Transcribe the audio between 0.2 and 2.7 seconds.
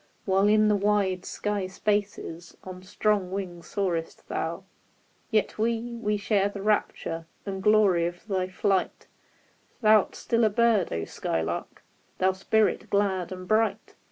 While in the wide sky spaces,